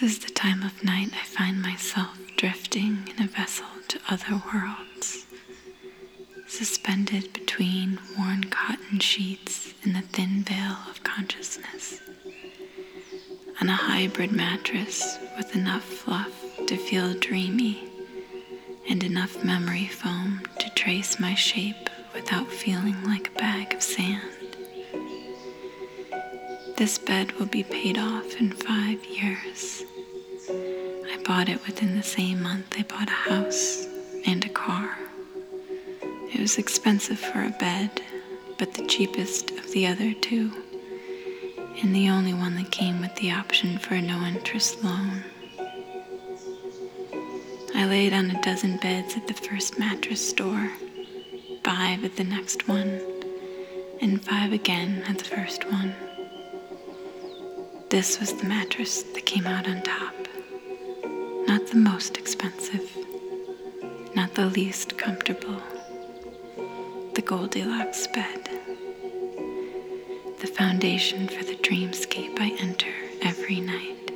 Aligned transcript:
This 0.00 0.12
is 0.12 0.18
the 0.20 0.30
time 0.30 0.62
of 0.62 0.82
night 0.82 1.10
I 1.12 1.26
find 1.26 1.60
myself 1.60 2.16
drifting 2.38 3.06
in 3.14 3.22
a 3.22 3.28
vessel 3.28 3.66
to 3.88 4.00
other 4.08 4.40
worlds, 4.50 5.26
suspended 6.46 7.34
between 7.34 7.98
worn 8.16 8.44
cotton 8.44 9.00
sheets 9.00 9.74
and 9.82 9.94
the 9.94 10.00
thin 10.00 10.42
veil 10.42 10.78
of 10.88 11.04
consciousness, 11.04 12.00
on 13.60 13.68
a 13.68 13.74
hybrid 13.74 14.32
mattress 14.32 15.18
with 15.36 15.54
enough 15.54 15.84
fluff 15.84 16.32
to 16.66 16.78
feel 16.78 17.12
dreamy 17.12 17.86
and 18.88 19.04
enough 19.04 19.44
memory 19.44 19.86
foam 19.88 20.40
to 20.60 20.70
trace 20.70 21.20
my 21.20 21.34
shape 21.34 21.90
without 22.14 22.48
feeling 22.48 23.04
like 23.04 23.28
a 23.28 23.38
bag 23.38 23.74
of 23.74 23.82
sand. 23.82 24.22
This 26.78 26.96
bed 26.96 27.32
will 27.32 27.44
be 27.44 27.64
paid 27.64 27.98
off 27.98 28.40
in 28.40 28.52
five 28.52 29.04
years. 29.04 29.84
Bought 31.30 31.48
it 31.48 31.64
within 31.64 31.96
the 31.96 32.02
same 32.02 32.42
month 32.42 32.74
I 32.76 32.82
bought 32.82 33.08
a 33.08 33.12
house 33.12 33.86
and 34.26 34.44
a 34.44 34.48
car. 34.48 34.98
It 36.02 36.40
was 36.40 36.58
expensive 36.58 37.20
for 37.20 37.44
a 37.44 37.50
bed, 37.50 38.02
but 38.58 38.74
the 38.74 38.84
cheapest 38.88 39.52
of 39.52 39.70
the 39.70 39.86
other 39.86 40.12
two, 40.12 40.50
and 41.80 41.94
the 41.94 42.08
only 42.08 42.34
one 42.34 42.56
that 42.56 42.72
came 42.72 43.00
with 43.00 43.14
the 43.14 43.30
option 43.30 43.78
for 43.78 43.94
a 43.94 44.02
no 44.02 44.20
interest 44.26 44.82
loan. 44.82 45.22
I 47.76 47.86
laid 47.86 48.12
on 48.12 48.32
a 48.32 48.42
dozen 48.42 48.78
beds 48.78 49.16
at 49.16 49.28
the 49.28 49.34
first 49.34 49.78
mattress 49.78 50.30
store, 50.30 50.72
five 51.62 52.04
at 52.04 52.16
the 52.16 52.24
next 52.24 52.66
one, 52.66 53.00
and 54.00 54.20
five 54.20 54.52
again 54.52 55.04
at 55.06 55.18
the 55.18 55.24
first 55.24 55.64
one. 55.70 55.94
This 57.88 58.18
was 58.18 58.32
the 58.32 58.48
mattress 58.48 59.04
that 59.04 59.26
came 59.26 59.46
out 59.46 59.68
on 59.68 59.80
top. 59.82 60.14
Not 61.50 61.66
the 61.66 61.78
most 61.78 62.16
expensive, 62.16 62.88
not 64.14 64.34
the 64.34 64.46
least 64.46 64.96
comfortable. 64.96 65.60
The 67.14 67.22
Goldilocks 67.22 68.06
bed. 68.06 68.48
The 70.38 70.46
foundation 70.46 71.26
for 71.26 71.42
the 71.42 71.56
dreamscape 71.56 72.38
I 72.38 72.56
enter 72.60 72.94
every 73.22 73.58
night. 73.58 74.12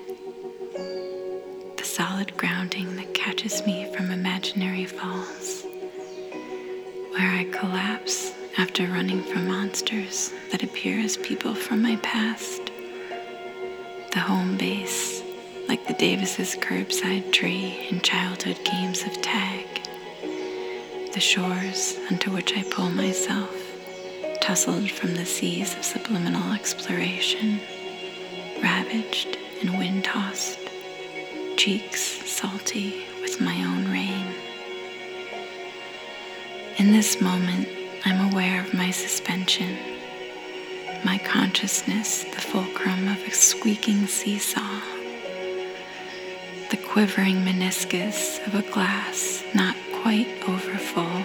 The 1.77 1.83
solid 1.83 2.37
grounding 2.37 2.95
that 2.95 3.15
catches 3.15 3.67
me 3.67 3.93
from 3.93 4.13
imaginary 4.13 4.85
falls. 4.85 5.67
Where 7.17 7.33
I 7.41 7.49
collapse 7.51 8.33
after 8.59 8.87
running 8.87 9.25
from 9.25 9.49
monsters 9.49 10.33
that 10.53 10.63
appear 10.63 11.01
as 11.01 11.17
people 11.17 11.57
from 11.57 11.83
my 11.83 11.97
past 11.97 12.71
the 14.13 14.21
home 14.21 14.57
base, 14.57 15.04
the 15.87 15.95
Davis's 15.95 16.55
curbside 16.57 17.33
tree 17.33 17.87
in 17.91 18.01
childhood 18.01 18.59
games 18.65 19.03
of 19.03 19.21
tag. 19.21 19.67
The 21.13 21.21
shores 21.21 21.99
unto 22.11 22.33
which 22.33 22.57
I 22.57 22.63
pull 22.65 22.91
myself, 22.91 23.55
tussled 24.41 24.91
from 24.91 25.15
the 25.15 25.27
seas 25.27 25.75
of 25.75 25.85
subliminal 25.85 26.53
exploration, 26.53 27.61
ravaged 28.63 29.37
and 29.61 29.79
wind 29.79 30.05
tossed, 30.05 30.59
cheeks 31.57 32.01
salty 32.01 33.05
with 33.21 33.41
my 33.41 33.57
own 33.65 33.91
rain. 33.91 34.27
In 36.79 36.93
this 36.93 37.21
moment, 37.21 37.69
I'm 38.05 38.33
aware 38.33 38.61
of 38.61 38.75
my 38.75 38.91
suspension 38.91 39.77
my 41.05 41.19
consciousness 41.19 42.25
the 42.25 42.41
fulcrum 42.41 43.09
of 43.09 43.19
a 43.27 43.31
squeaking 43.31 44.07
seesaw, 44.07 44.81
quivering 46.95 47.45
meniscus 47.45 48.39
of 48.47 48.55
a 48.55 48.63
glass 48.71 49.43
not 49.53 49.75
quite 50.01 50.29
over 50.49 50.79
full. 50.79 51.23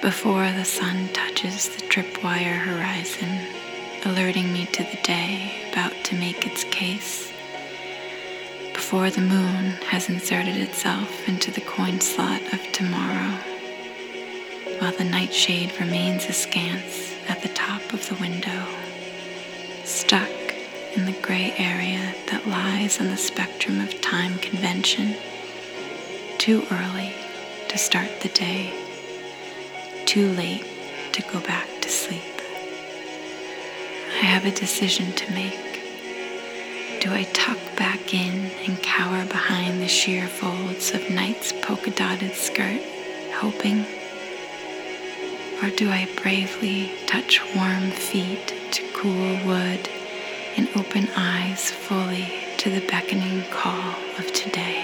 Before 0.00 0.50
the 0.52 0.64
sun 0.64 1.08
touches 1.12 1.68
the 1.68 1.82
tripwire 1.82 2.58
horizon, 2.58 3.28
alerting 4.06 4.54
me 4.54 4.64
to 4.72 4.84
the 4.84 4.98
day 5.02 5.52
about 5.70 5.92
to 6.04 6.14
make 6.16 6.46
its 6.46 6.64
case. 6.64 7.30
Before 8.72 9.10
the 9.10 9.20
moon 9.20 9.72
has 9.90 10.08
inserted 10.08 10.56
itself 10.56 11.28
into 11.28 11.50
the 11.50 11.60
coin 11.60 12.00
slot 12.00 12.40
of 12.54 12.72
tomorrow, 12.72 13.38
while 14.78 14.92
the 14.92 15.04
nightshade 15.04 15.78
remains 15.78 16.24
askance 16.24 17.12
at 17.28 17.42
the 17.42 17.50
top 17.50 17.92
of 17.92 18.08
the 18.08 18.14
window, 18.14 18.64
gray 21.26 21.52
area 21.58 22.14
that 22.30 22.46
lies 22.46 23.00
on 23.00 23.08
the 23.08 23.16
spectrum 23.16 23.80
of 23.80 24.00
time 24.00 24.38
convention. 24.38 25.16
Too 26.38 26.64
early 26.70 27.12
to 27.68 27.76
start 27.76 28.20
the 28.20 28.28
day, 28.28 28.72
too 30.04 30.28
late 30.30 30.64
to 31.12 31.22
go 31.22 31.40
back 31.40 31.66
to 31.80 31.88
sleep. 31.88 32.22
I 34.22 34.24
have 34.24 34.44
a 34.44 34.52
decision 34.52 35.12
to 35.14 35.32
make. 35.34 35.82
Do 37.00 37.12
I 37.12 37.24
tuck 37.32 37.58
back 37.76 38.14
in 38.14 38.52
and 38.64 38.80
cower 38.80 39.24
behind 39.24 39.82
the 39.82 39.88
sheer 39.88 40.28
folds 40.28 40.92
of 40.94 41.10
night's 41.10 41.52
polka 41.60 41.90
dotted 41.90 42.34
skirt, 42.34 42.80
hoping? 43.34 43.84
Or 45.60 45.70
do 45.70 45.90
I 45.90 46.08
bravely 46.22 46.92
touch 47.06 47.42
warm 47.56 47.90
feet 47.90 48.54
to 48.70 48.82
cool 48.92 49.44
wood 49.44 49.88
and 50.56 50.68
open 50.76 51.08
eyes 51.16 51.70
fully 51.70 52.26
to 52.56 52.70
the 52.70 52.86
beckoning 52.88 53.42
call 53.50 53.94
of 54.18 54.32
today, 54.32 54.82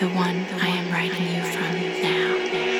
the 0.00 0.08
one 0.08 0.44
I 0.60 0.68
am 0.68 0.92
writing 0.92 1.26
you 1.34 1.42
from 1.42 2.02
now? 2.02 2.73